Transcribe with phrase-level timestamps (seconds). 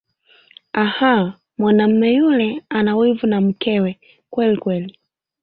[0.73, 4.97] Ah Mwanamme yule anawivu na mkewe kwelikweli.